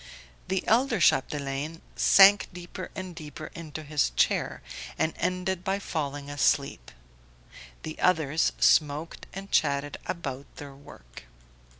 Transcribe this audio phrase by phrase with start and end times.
[0.47, 4.63] The elder Chapdelaine sank deeper and deeper into his chair,
[4.97, 6.89] and ended by falling asleep;
[7.83, 11.25] the others smoked and chatted about their work.